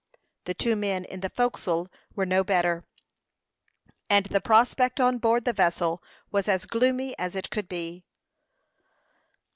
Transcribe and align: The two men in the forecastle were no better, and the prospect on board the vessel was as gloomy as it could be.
The 0.45 0.55
two 0.55 0.75
men 0.75 1.05
in 1.05 1.19
the 1.19 1.29
forecastle 1.29 1.87
were 2.15 2.25
no 2.25 2.43
better, 2.43 2.83
and 4.09 4.25
the 4.25 4.41
prospect 4.41 4.99
on 4.99 5.19
board 5.19 5.45
the 5.45 5.53
vessel 5.53 6.01
was 6.31 6.47
as 6.47 6.65
gloomy 6.65 7.15
as 7.19 7.35
it 7.35 7.51
could 7.51 7.67
be. 7.69 8.03